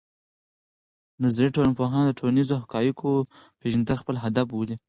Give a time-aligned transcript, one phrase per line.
[1.23, 3.11] نظري ټولنپوهنه د ټولنیزو حقایقو
[3.59, 4.75] پېژندل خپل هدف بولي.